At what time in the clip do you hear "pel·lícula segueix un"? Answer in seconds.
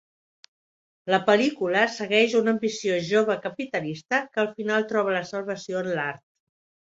1.27-2.49